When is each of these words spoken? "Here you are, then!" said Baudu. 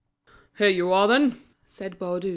"Here 0.57 0.67
you 0.69 0.91
are, 0.93 1.07
then!" 1.07 1.39
said 1.67 1.99
Baudu. 1.99 2.29